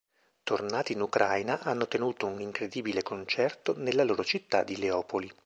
[0.41, 5.31] Tornati in Ucraina hanno tenuto un incredibile concerto nella loro città di Leopoli.